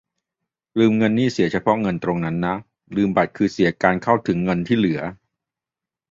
[0.79, 2.55] ลืมเงินนี่เสียเฉพาะเงินตรงนั้นนะ
[2.95, 4.99] ลืมบัตรคือเสียการเข้าถึงเงินที่เหลือ